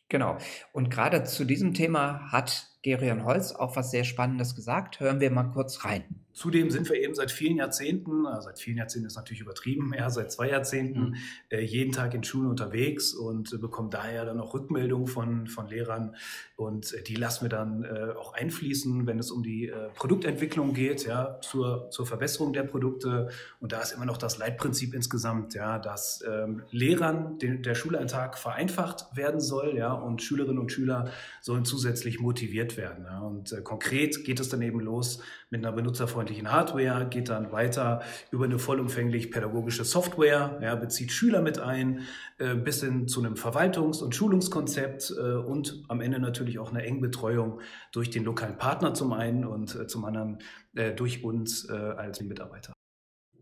Genau. 0.08 0.36
Und 0.72 0.90
gerade 0.90 1.24
zu 1.24 1.44
diesem 1.44 1.72
Thema 1.72 2.32
hat 2.32 2.69
Gerion 2.82 3.24
Holz 3.24 3.52
auch 3.52 3.76
was 3.76 3.90
sehr 3.90 4.04
Spannendes 4.04 4.54
gesagt. 4.54 5.00
Hören 5.00 5.20
wir 5.20 5.30
mal 5.30 5.50
kurz 5.50 5.84
rein. 5.84 6.19
Zudem 6.32 6.70
sind 6.70 6.88
wir 6.88 6.96
eben 6.96 7.14
seit 7.14 7.30
vielen 7.30 7.56
Jahrzehnten, 7.56 8.26
also 8.26 8.48
seit 8.48 8.58
vielen 8.58 8.78
Jahrzehnten 8.78 9.06
ist 9.06 9.16
natürlich 9.16 9.40
übertrieben, 9.40 9.92
ja, 9.98 10.10
seit 10.10 10.32
zwei 10.32 10.50
Jahrzehnten 10.50 11.10
mhm. 11.10 11.16
äh, 11.48 11.60
jeden 11.60 11.92
Tag 11.92 12.14
in 12.14 12.24
Schulen 12.24 12.48
unterwegs 12.48 13.12
und 13.14 13.52
äh, 13.52 13.58
bekommen 13.58 13.90
daher 13.90 14.24
dann 14.24 14.40
auch 14.40 14.54
Rückmeldungen 14.54 15.06
von, 15.06 15.46
von 15.46 15.68
Lehrern 15.68 16.14
und 16.56 16.92
äh, 16.92 17.02
die 17.02 17.14
lassen 17.14 17.42
wir 17.42 17.48
dann 17.48 17.84
äh, 17.84 18.12
auch 18.16 18.34
einfließen, 18.34 19.06
wenn 19.06 19.18
es 19.18 19.30
um 19.30 19.42
die 19.42 19.68
äh, 19.68 19.88
Produktentwicklung 19.94 20.74
geht, 20.74 21.06
ja, 21.06 21.40
zur, 21.40 21.90
zur 21.90 22.06
Verbesserung 22.06 22.52
der 22.52 22.64
Produkte. 22.64 23.30
Und 23.60 23.72
da 23.72 23.80
ist 23.80 23.92
immer 23.92 24.04
noch 24.04 24.18
das 24.18 24.38
Leitprinzip 24.38 24.94
insgesamt, 24.94 25.54
ja, 25.54 25.78
dass 25.78 26.22
ähm, 26.28 26.62
Lehrern 26.70 27.38
den, 27.38 27.62
der 27.62 27.74
Schulalltag 27.74 28.38
vereinfacht 28.38 29.16
werden 29.16 29.40
soll, 29.40 29.76
ja, 29.76 29.92
und 29.92 30.22
Schülerinnen 30.22 30.58
und 30.58 30.70
Schüler 30.70 31.10
sollen 31.40 31.64
zusätzlich 31.64 32.20
motiviert 32.20 32.76
werden. 32.76 33.04
Ja. 33.04 33.20
Und 33.20 33.52
äh, 33.52 33.62
konkret 33.62 34.24
geht 34.24 34.38
es 34.38 34.48
dann 34.48 34.62
eben 34.62 34.80
los 34.80 35.22
mit 35.50 35.64
einer 35.64 35.74
benutzerfreundlichen 35.74 36.19
Hardware, 36.28 37.06
geht 37.08 37.28
dann 37.28 37.52
weiter 37.52 38.02
über 38.30 38.44
eine 38.44 38.58
vollumfänglich 38.58 39.30
pädagogische 39.30 39.84
Software, 39.84 40.58
ja, 40.62 40.74
bezieht 40.74 41.12
Schüler 41.12 41.42
mit 41.42 41.58
ein, 41.58 42.00
äh, 42.38 42.54
bis 42.54 42.82
hin 42.82 43.08
zu 43.08 43.20
einem 43.20 43.34
Verwaltungs- 43.34 44.02
und 44.02 44.14
Schulungskonzept 44.14 45.14
äh, 45.16 45.34
und 45.34 45.82
am 45.88 46.00
Ende 46.00 46.18
natürlich 46.18 46.58
auch 46.58 46.70
eine 46.70 46.82
enge 46.82 47.00
Betreuung 47.00 47.60
durch 47.92 48.10
den 48.10 48.24
lokalen 48.24 48.58
Partner 48.58 48.94
zum 48.94 49.12
einen 49.12 49.44
und 49.44 49.74
äh, 49.74 49.86
zum 49.86 50.04
anderen 50.04 50.38
äh, 50.74 50.92
durch 50.92 51.24
uns 51.24 51.68
äh, 51.68 51.72
als 51.72 52.20
Mitarbeiter. 52.20 52.72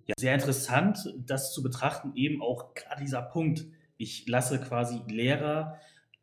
Ja, 0.07 0.15
sehr 0.19 0.35
interessant, 0.35 1.15
das 1.19 1.53
zu 1.53 1.63
betrachten, 1.63 2.13
eben 2.15 2.41
auch 2.41 2.75
gerade 2.75 3.03
dieser 3.03 3.23
Punkt. 3.23 3.67
Ich 3.99 4.27
lasse 4.27 4.59
quasi 4.59 5.03
Lehrer 5.09 5.79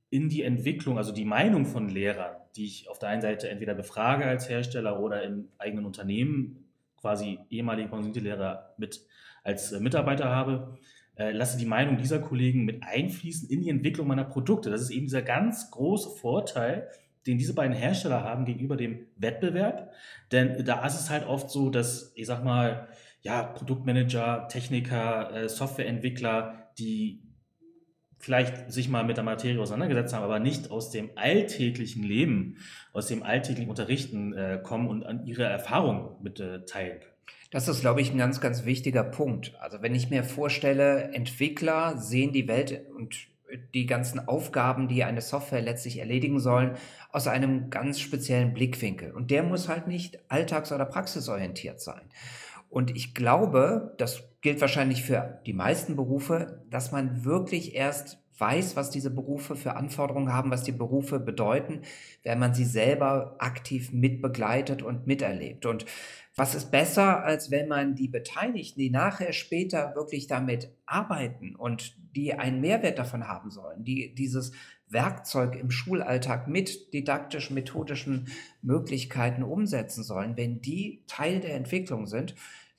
in 0.10 0.30
die 0.30 0.42
Entwicklung, 0.42 0.98
also 0.98 1.12
die 1.12 1.26
Meinung 1.26 1.66
von 1.66 1.90
Lehrern, 1.90 2.36
die 2.56 2.66
ich 2.66 2.90
auf 2.90 3.00
der 3.00 3.10
einen 3.10 3.22
Seite 3.22 3.50
entweder 3.50 3.74
befrage 3.74 4.26
als 4.26 4.50
Hersteller 4.50 5.00
oder 5.00 5.24
im 5.24 5.50
eigenen 5.58 5.86
Unternehmen, 5.86 6.66
quasi 6.98 7.40
ehemalige 7.50 8.20
Lehrer 8.20 8.74
mit 8.78 9.02
als 9.44 9.72
äh, 9.72 9.80
Mitarbeiter 9.80 10.26
habe, 10.26 10.78
äh, 11.18 11.32
lasse 11.32 11.58
die 11.58 11.66
Meinung 11.66 11.98
dieser 11.98 12.20
Kollegen 12.20 12.66
mit 12.66 12.84
einfließen 12.84 13.50
in 13.50 13.62
die 13.62 13.70
Entwicklung 13.70 14.08
meiner 14.08 14.24
Produkte. 14.24 14.70
Das 14.70 14.82
ist 14.82 14.90
eben 14.90 15.06
dieser 15.06 15.22
ganz 15.22 15.72
große 15.72 16.10
Vorteil, 16.10 16.90
den 17.28 17.38
diese 17.38 17.54
beiden 17.54 17.76
Hersteller 17.76 18.24
haben 18.24 18.46
gegenüber 18.46 18.76
dem 18.76 19.08
Wettbewerb. 19.16 19.94
Denn 20.32 20.66
da 20.66 20.86
ist 20.86 21.00
es 21.00 21.10
halt 21.10 21.26
oft 21.26 21.50
so, 21.50 21.70
dass, 21.70 22.12
ich 22.16 22.26
sag 22.26 22.44
mal, 22.44 22.88
ja, 23.22 23.44
Produktmanager, 23.44 24.48
Techniker, 24.50 25.32
äh, 25.34 25.50
Softwareentwickler, 25.50 26.70
die 26.78 27.25
vielleicht 28.18 28.72
sich 28.72 28.90
mal 28.90 29.04
mit 29.04 29.18
der 29.18 29.24
Materie 29.24 29.62
auseinandergesetzt 29.62 30.14
haben, 30.14 30.24
aber 30.24 30.40
nicht 30.40 30.72
aus 30.72 30.90
dem 30.90 31.12
alltäglichen 31.16 32.04
Leben, 32.04 32.58
aus 32.94 33.08
dem 33.08 33.24
alltäglichen 33.24 33.70
Unterrichten 33.70 34.34
äh, 34.34 34.60
kommen 34.64 34.88
und 34.88 35.06
an 35.06 35.26
ihre 35.26 35.44
Erfahrungen 35.44 36.10
mit 36.22 36.40
äh, 36.40 36.66
teilen. 36.66 37.00
Das 37.52 37.68
ist, 37.68 37.82
glaube 37.82 38.02
ich, 38.02 38.12
ein 38.12 38.18
ganz, 38.18 38.42
ganz 38.42 38.66
wichtiger 38.66 39.04
Punkt. 39.04 39.54
Also 39.60 39.82
wenn 39.82 39.96
ich 39.96 40.10
mir 40.10 40.24
vorstelle, 40.24 41.14
Entwickler 41.14 41.98
sehen 41.98 42.34
die 42.34 42.48
Welt 42.48 42.82
und 42.98 43.16
die 43.74 43.86
ganzen 43.86 44.28
Aufgaben, 44.28 44.88
die 44.88 45.04
eine 45.04 45.22
Software 45.22 45.62
letztlich 45.62 46.00
erledigen 46.00 46.40
sollen, 46.40 46.76
aus 47.12 47.28
einem 47.28 47.70
ganz 47.70 48.00
speziellen 48.00 48.54
Blickwinkel. 48.54 49.12
Und 49.12 49.32
der 49.32 49.44
muss 49.44 49.70
halt 49.70 49.88
nicht 49.88 50.20
alltags- 50.30 50.72
oder 50.72 50.86
praxisorientiert 50.86 51.80
sein. 51.80 52.02
Und 52.76 52.94
ich 52.94 53.16
glaube, 53.16 53.96
das 54.00 54.22
gilt 54.42 54.60
wahrscheinlich 54.60 55.02
für 55.02 55.40
die 55.46 55.54
meisten 55.54 55.96
Berufe, 55.96 56.62
dass 56.70 56.92
man 56.92 57.24
wirklich 57.24 57.74
erst 57.74 58.18
weiß, 58.38 58.76
was 58.76 58.90
diese 58.90 59.12
Berufe 59.12 59.56
für 59.56 59.78
Anforderungen 59.78 60.34
haben, 60.34 60.52
was 60.52 60.64
die 60.64 60.74
Berufe 60.74 61.22
bedeuten, 61.22 61.84
wenn 62.24 62.38
man 62.38 62.54
sie 62.54 62.66
selber 62.66 63.38
aktiv 63.40 63.94
mitbegleitet 63.94 64.82
und 64.82 65.08
miterlebt. 65.08 65.66
Und 65.66 65.86
was 66.36 66.54
ist 66.54 66.70
besser, 66.70 67.24
als 67.24 67.50
wenn 67.50 67.70
man 67.70 67.96
die 67.96 68.10
Beteiligten, 68.10 68.82
die 68.82 68.90
nachher 68.90 69.32
später 69.32 69.96
wirklich 69.96 70.28
damit 70.28 70.70
arbeiten 70.86 71.56
und 71.56 71.96
die 72.14 72.34
einen 72.34 72.60
Mehrwert 72.60 73.00
davon 73.00 73.26
haben 73.30 73.52
sollen, 73.52 73.86
die 73.86 74.14
dieses 74.14 74.52
Werkzeug 74.90 75.56
im 75.56 75.72
Schulalltag 75.72 76.50
mit 76.50 76.94
didaktischen, 76.94 77.54
methodischen 77.54 78.28
Möglichkeiten 78.62 79.44
umsetzen 79.44 80.04
sollen, 80.04 80.36
wenn 80.36 80.60
die 80.60 81.04
Teil 81.08 81.40
der 81.40 81.56
Entwicklung 81.56 82.06
sind. 82.06 82.36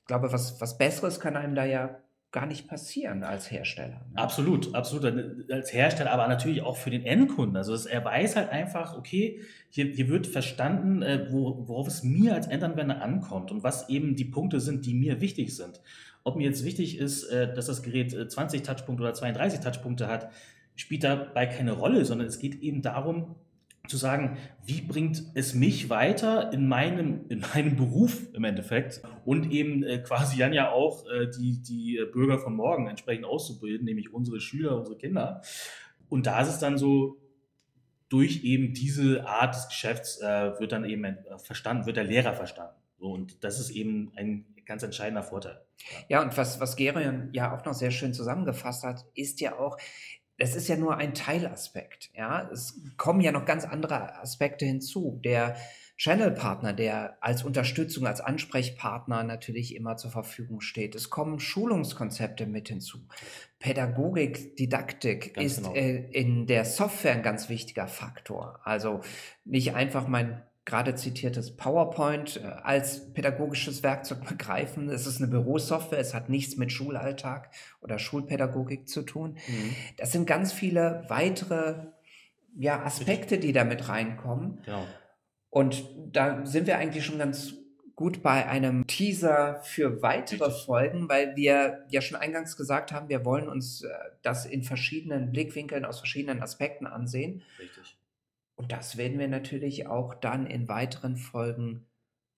Ich 0.07 0.09
glaube, 0.09 0.31
was, 0.31 0.61
was 0.61 0.77
Besseres 0.77 1.19
kann 1.19 1.35
einem 1.35 1.53
da 1.53 1.65
ja 1.65 1.97
gar 2.31 2.45
nicht 2.45 2.65
passieren 2.65 3.25
als 3.25 3.51
Hersteller. 3.51 4.05
Ne? 4.09 4.15
Absolut, 4.15 4.73
absolut. 4.73 5.51
Als 5.51 5.73
Hersteller, 5.73 6.11
aber 6.11 6.29
natürlich 6.29 6.61
auch 6.61 6.77
für 6.77 6.91
den 6.91 7.05
Endkunden. 7.05 7.57
Also 7.57 7.75
er 7.89 8.05
weiß 8.05 8.37
halt 8.37 8.49
einfach, 8.49 8.97
okay, 8.97 9.41
hier, 9.69 9.87
hier 9.87 10.07
wird 10.07 10.25
verstanden, 10.25 11.01
äh, 11.01 11.27
wo, 11.29 11.67
worauf 11.67 11.87
es 11.87 12.03
mir 12.03 12.35
als 12.35 12.47
Endanwender 12.47 13.01
ankommt 13.01 13.51
und 13.51 13.63
was 13.63 13.89
eben 13.89 14.15
die 14.15 14.23
Punkte 14.23 14.61
sind, 14.61 14.85
die 14.85 14.93
mir 14.93 15.19
wichtig 15.19 15.53
sind. 15.57 15.81
Ob 16.23 16.37
mir 16.37 16.43
jetzt 16.47 16.63
wichtig 16.63 16.99
ist, 16.99 17.25
äh, 17.25 17.53
dass 17.53 17.65
das 17.65 17.83
Gerät 17.83 18.31
20 18.31 18.61
äh, 18.61 18.63
Touchpunkte 18.63 19.03
oder 19.03 19.13
32 19.13 19.59
Touchpunkte 19.59 20.07
hat, 20.07 20.29
spielt 20.77 21.03
dabei 21.03 21.47
keine 21.47 21.73
Rolle, 21.73 22.05
sondern 22.05 22.27
es 22.27 22.39
geht 22.39 22.61
eben 22.61 22.81
darum, 22.81 23.35
zu 23.87 23.97
sagen, 23.97 24.37
wie 24.65 24.81
bringt 24.81 25.23
es 25.33 25.53
mich 25.53 25.89
weiter 25.89 26.51
in 26.53 26.67
meinem, 26.67 27.25
in 27.29 27.39
meinem 27.53 27.75
Beruf 27.75 28.33
im 28.33 28.43
Endeffekt 28.43 29.01
und 29.25 29.51
eben 29.51 29.83
äh, 29.83 29.99
quasi 29.99 30.37
dann 30.37 30.53
ja 30.53 30.71
auch 30.71 31.05
äh, 31.07 31.27
die, 31.29 31.61
die 31.61 32.03
Bürger 32.11 32.39
von 32.39 32.55
morgen 32.55 32.87
entsprechend 32.87 33.25
auszubilden, 33.25 33.85
nämlich 33.85 34.13
unsere 34.13 34.39
Schüler, 34.39 34.77
unsere 34.77 34.97
Kinder. 34.97 35.41
Und 36.09 36.25
da 36.25 36.41
ist 36.41 36.49
es 36.49 36.59
dann 36.59 36.77
so, 36.77 37.17
durch 38.09 38.43
eben 38.43 38.73
diese 38.73 39.27
Art 39.27 39.55
des 39.55 39.67
Geschäfts 39.67 40.21
äh, 40.21 40.59
wird 40.59 40.71
dann 40.71 40.85
eben 40.85 41.03
äh, 41.03 41.17
verstanden, 41.39 41.85
wird 41.85 41.97
der 41.97 42.05
Lehrer 42.05 42.33
verstanden. 42.33 42.75
Und 42.99 43.43
das 43.43 43.59
ist 43.59 43.69
eben 43.69 44.11
ein 44.15 44.45
ganz 44.65 44.83
entscheidender 44.83 45.23
Vorteil. 45.23 45.61
Ja, 46.09 46.21
und 46.21 46.35
was, 46.37 46.59
was 46.59 46.75
Gerion 46.75 47.29
ja 47.33 47.55
auch 47.55 47.63
noch 47.65 47.73
sehr 47.73 47.91
schön 47.91 48.13
zusammengefasst 48.13 48.83
hat, 48.83 49.05
ist 49.13 49.39
ja 49.39 49.57
auch, 49.57 49.77
das 50.37 50.55
ist 50.55 50.67
ja 50.67 50.75
nur 50.77 50.97
ein 50.97 51.13
Teilaspekt. 51.13 52.11
Ja, 52.15 52.49
es 52.51 52.79
kommen 52.97 53.21
ja 53.21 53.31
noch 53.31 53.45
ganz 53.45 53.65
andere 53.65 54.19
Aspekte 54.19 54.65
hinzu. 54.65 55.19
Der 55.23 55.55
Channel-Partner, 55.97 56.73
der 56.73 57.17
als 57.21 57.43
Unterstützung, 57.43 58.05
als 58.05 58.21
Ansprechpartner 58.21 59.23
natürlich 59.23 59.75
immer 59.75 59.97
zur 59.97 60.11
Verfügung 60.11 60.61
steht. 60.61 60.93
Es 60.93 61.09
kommen 61.09 61.39
Schulungskonzepte 61.39 62.45
mit 62.45 62.67
hinzu. 62.69 62.99
Pädagogik, 63.57 64.55
Didaktik 64.57 65.33
ganz 65.33 65.45
ist 65.45 65.57
genau. 65.57 65.73
äh, 65.73 66.09
in 66.11 66.45
der 66.45 66.65
Software 66.65 67.13
ein 67.13 67.23
ganz 67.23 67.49
wichtiger 67.49 67.87
Faktor. 67.87 68.59
Also 68.63 69.01
nicht 69.43 69.73
einfach 69.73 70.07
mein 70.07 70.43
gerade 70.67 70.95
zitiertes 70.95 71.55
PowerPoint 71.55 72.41
äh, 72.43 72.45
als 72.61 73.11
pädagogisches 73.13 73.81
Werkzeug 73.81 74.27
begreifen. 74.27 74.89
Es 74.89 75.07
ist 75.07 75.17
eine 75.17 75.27
Bürosoftware, 75.27 75.99
es 75.99 76.13
hat 76.13 76.29
nichts 76.29 76.57
mit 76.57 76.71
Schulalltag 76.71 77.49
oder 77.81 77.97
Schulpädagogik 77.97 78.87
zu 78.87 79.01
tun. 79.01 79.37
Mhm. 79.47 79.75
Das 79.95 80.11
sind 80.11 80.27
ganz 80.27 80.53
viele 80.53 81.05
weitere 81.07 81.87
ja, 82.55 82.83
Aspekte, 82.83 83.39
die 83.39 83.53
da 83.53 83.63
mit 83.63 83.87
reinkommen. 83.87 84.61
Genau. 84.65 84.85
Und 85.49 85.85
da 86.11 86.45
sind 86.45 86.67
wir 86.67 86.77
eigentlich 86.77 87.05
schon 87.05 87.17
ganz 87.17 87.53
gut 87.95 88.21
bei 88.21 88.45
einem 88.47 88.85
Teaser 88.85 89.61
für 89.63 90.01
weitere. 90.01 90.51
Folgen, 90.51 91.07
weil 91.07 91.35
wir 91.35 91.85
ja 91.89 92.01
schon 92.01 92.17
eingangs 92.17 92.57
gesagt 92.57 92.91
haben, 92.91 93.07
wir 93.09 93.23
wollen 93.23 93.47
uns 93.47 93.83
äh, 93.83 93.87
das 94.21 94.45
in 94.45 94.63
verschiedenen 94.63 95.31
Blickwinkeln 95.31 95.85
aus 95.85 95.99
verschiedenen 95.99 96.43
Aspekten 96.43 96.85
ansehen. 96.85 97.41
Richtig. 97.57 97.96
Und 98.57 98.71
das 98.71 98.97
werden 98.97 99.19
wir 99.19 99.27
natürlich 99.27 99.87
auch 99.87 100.15
dann 100.15 100.47
in 100.47 100.67
weiteren 100.67 101.15
Folgen 101.15 101.85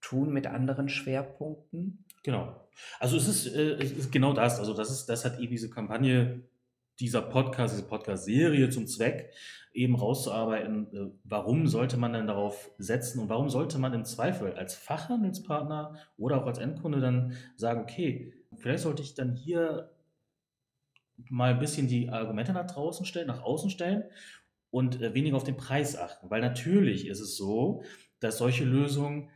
tun 0.01 0.31
mit 0.31 0.47
anderen 0.47 0.89
Schwerpunkten. 0.89 2.05
Genau. 2.23 2.55
Also 2.99 3.17
es 3.17 3.27
ist, 3.27 3.47
äh, 3.55 3.75
es 3.81 3.93
ist 3.93 4.11
genau 4.11 4.33
das. 4.33 4.59
Also 4.59 4.73
das 4.73 4.91
ist, 4.91 5.07
das 5.07 5.25
hat 5.25 5.39
eben 5.39 5.51
diese 5.51 5.69
Kampagne, 5.69 6.41
dieser 6.99 7.21
Podcast, 7.21 7.73
diese 7.73 7.87
Podcast-Serie 7.87 8.69
zum 8.69 8.85
Zweck, 8.85 9.31
eben 9.71 9.95
rauszuarbeiten, 9.95 10.93
äh, 10.93 11.11
warum 11.23 11.67
sollte 11.67 11.95
man 11.95 12.11
denn 12.11 12.27
darauf 12.27 12.69
setzen 12.77 13.19
und 13.21 13.29
warum 13.29 13.49
sollte 13.49 13.79
man 13.79 13.93
im 13.93 14.03
Zweifel 14.03 14.53
als 14.53 14.75
Fachhandelspartner 14.75 15.95
oder 16.17 16.41
auch 16.41 16.47
als 16.47 16.57
Endkunde 16.57 16.99
dann 16.99 17.33
sagen, 17.55 17.81
okay, 17.81 18.33
vielleicht 18.57 18.83
sollte 18.83 19.03
ich 19.03 19.15
dann 19.15 19.35
hier 19.35 19.89
mal 21.29 21.53
ein 21.53 21.59
bisschen 21.59 21.87
die 21.87 22.09
Argumente 22.09 22.51
nach 22.51 22.67
draußen 22.67 23.05
stellen, 23.05 23.27
nach 23.27 23.41
außen 23.41 23.69
stellen 23.69 24.03
und 24.71 25.01
äh, 25.01 25.13
weniger 25.13 25.37
auf 25.37 25.43
den 25.43 25.57
Preis 25.57 25.97
achten. 25.97 26.29
Weil 26.29 26.41
natürlich 26.41 27.07
ist 27.07 27.19
es 27.19 27.37
so, 27.37 27.83
dass 28.19 28.37
solche 28.37 28.65
Lösungen 28.65 29.29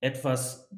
etwas 0.00 0.70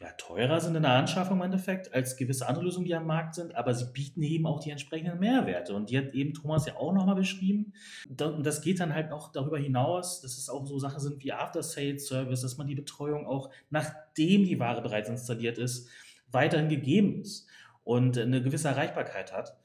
ja, 0.00 0.10
teurer 0.12 0.60
sind 0.60 0.74
in 0.74 0.82
der 0.82 0.92
Anschaffung 0.92 1.36
im 1.36 1.44
Endeffekt 1.44 1.94
als 1.94 2.16
gewisse 2.16 2.48
andere 2.48 2.64
Lösungen, 2.64 2.86
die 2.86 2.94
am 2.94 3.06
Markt 3.06 3.36
sind, 3.36 3.54
aber 3.54 3.72
sie 3.72 3.92
bieten 3.92 4.22
eben 4.22 4.46
auch 4.46 4.58
die 4.58 4.70
entsprechenden 4.70 5.20
Mehrwerte. 5.20 5.74
Und 5.74 5.90
die 5.90 5.98
hat 5.98 6.12
eben 6.14 6.34
Thomas 6.34 6.66
ja 6.66 6.76
auch 6.76 6.92
nochmal 6.92 7.14
beschrieben. 7.14 7.72
Und 8.08 8.44
das 8.44 8.62
geht 8.62 8.80
dann 8.80 8.94
halt 8.94 9.12
auch 9.12 9.30
darüber 9.30 9.58
hinaus, 9.58 10.20
dass 10.20 10.38
es 10.38 10.48
auch 10.48 10.66
so 10.66 10.78
Sachen 10.78 10.98
sind 10.98 11.22
wie 11.22 11.32
After-Sales-Service, 11.32 12.40
dass 12.40 12.58
man 12.58 12.66
die 12.66 12.74
Betreuung 12.74 13.26
auch, 13.26 13.50
nachdem 13.70 14.44
die 14.44 14.58
Ware 14.58 14.82
bereits 14.82 15.08
installiert 15.08 15.58
ist, 15.58 15.88
weiterhin 16.32 16.68
gegeben 16.68 17.20
ist 17.20 17.46
und 17.84 18.18
eine 18.18 18.42
gewisse 18.42 18.68
Erreichbarkeit 18.68 19.32
hat. 19.32 19.56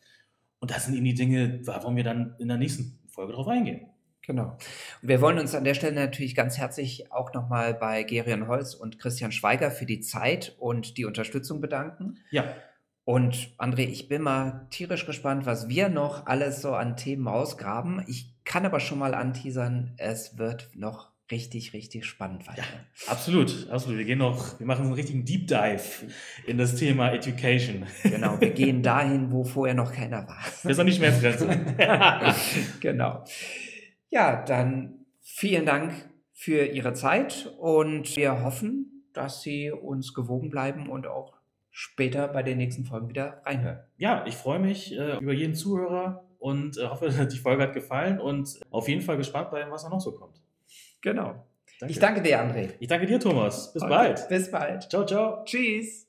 Und 0.59 0.71
das 0.71 0.85
sind 0.85 0.95
eben 0.95 1.05
die 1.05 1.13
Dinge, 1.13 1.61
warum 1.65 1.95
wir 1.95 2.03
dann 2.03 2.35
in 2.39 2.47
der 2.47 2.57
nächsten 2.57 2.99
Folge 3.07 3.33
drauf 3.33 3.47
eingehen. 3.47 3.87
Genau. 4.27 4.57
Und 5.01 5.07
wir 5.07 5.21
wollen 5.21 5.39
uns 5.39 5.55
an 5.55 5.63
der 5.63 5.73
Stelle 5.73 5.95
natürlich 5.95 6.35
ganz 6.35 6.57
herzlich 6.57 7.11
auch 7.11 7.33
nochmal 7.33 7.73
bei 7.73 8.03
Gerion 8.03 8.47
Holz 8.47 8.73
und 8.73 8.99
Christian 8.99 9.31
Schweiger 9.31 9.71
für 9.71 9.85
die 9.85 10.01
Zeit 10.01 10.55
und 10.59 10.97
die 10.97 11.05
Unterstützung 11.05 11.61
bedanken. 11.61 12.17
Ja. 12.29 12.43
Und 13.05 13.55
André, 13.57 13.87
ich 13.87 14.09
bin 14.09 14.21
mal 14.21 14.67
tierisch 14.69 15.05
gespannt, 15.05 15.45
was 15.45 15.69
wir 15.69 15.87
noch 15.87 16.25
alles 16.25 16.61
so 16.61 16.73
an 16.73 16.97
Themen 16.97 17.29
ausgraben. 17.29 18.03
Ich 18.07 18.35
kann 18.43 18.65
aber 18.65 18.81
schon 18.81 18.99
mal 18.99 19.13
anteasern, 19.13 19.93
es 19.95 20.37
wird 20.37 20.71
noch 20.75 21.13
richtig, 21.31 21.74
richtig 21.74 22.05
spannend 22.05 22.48
weiter. 22.48 22.62
Ja, 22.62 23.12
absolut, 23.12 23.69
absolut. 23.69 23.98
Wir 23.98 24.05
gehen 24.05 24.19
noch, 24.19 24.60
wir 24.60 24.65
machen 24.65 24.86
einen 24.86 24.93
richtigen 24.93 25.25
Deep 25.25 25.48
Dive 25.48 25.81
in 26.46 26.57
das 26.57 26.75
Thema 26.75 27.12
Education. 27.12 27.86
Genau, 28.03 28.39
wir 28.39 28.51
gehen 28.51 28.81
dahin, 28.81 29.31
wo 29.31 29.43
vorher 29.43 29.75
noch 29.75 29.91
keiner 29.91 30.27
war. 30.27 30.39
Das 30.63 30.77
ist 30.77 30.84
nicht 30.84 31.00
mehr 31.00 31.13
Fresse. 31.13 31.48
genau. 32.79 33.24
Ja, 34.10 34.43
dann 34.43 35.05
vielen 35.22 35.65
Dank 35.65 35.93
für 36.34 36.65
Ihre 36.65 36.93
Zeit 36.93 37.51
und 37.57 38.15
wir 38.15 38.43
hoffen, 38.43 39.05
dass 39.13 39.41
Sie 39.41 39.72
uns 39.72 40.13
gewogen 40.13 40.50
bleiben 40.50 40.88
und 40.89 41.07
auch 41.07 41.38
später 41.72 42.27
bei 42.27 42.43
den 42.43 42.57
nächsten 42.57 42.86
Folgen 42.86 43.10
wieder 43.10 43.41
reinhören. 43.46 43.79
Ja, 43.98 44.25
ich 44.25 44.36
freue 44.36 44.60
mich 44.60 44.98
äh, 44.98 45.17
über 45.17 45.34
jeden 45.34 45.55
Zuhörer 45.55 46.27
und 46.39 46.77
äh, 46.77 46.88
hoffe, 46.88 47.10
die 47.31 47.38
Folge 47.38 47.63
hat 47.63 47.74
gefallen 47.74 48.19
und 48.19 48.60
auf 48.69 48.88
jeden 48.88 49.01
Fall 49.01 49.17
gespannt 49.17 49.50
bleiben, 49.50 49.72
was 49.72 49.84
da 49.84 49.89
noch 49.89 50.01
so 50.01 50.12
kommt. 50.13 50.41
Genau. 51.01 51.45
Danke. 51.79 51.91
Ich 51.91 51.99
danke 51.99 52.21
dir, 52.21 52.41
André. 52.41 52.71
Ich 52.79 52.87
danke 52.87 53.05
dir, 53.05 53.19
Thomas. 53.19 53.71
Bis 53.71 53.83
okay. 53.83 53.89
bald. 53.89 54.29
Bis 54.29 54.51
bald. 54.51 54.89
Ciao, 54.89 55.05
ciao. 55.05 55.43
Tschüss. 55.45 56.06